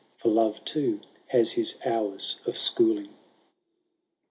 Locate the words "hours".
1.85-2.39